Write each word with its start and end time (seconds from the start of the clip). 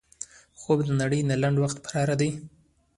خوب 0.59 0.79
د 0.87 0.89
نړۍ 1.01 1.21
نه 1.29 1.35
لنډ 1.41 1.57
وخت 1.59 1.77
فرار 1.89 2.09
دی 2.21 2.29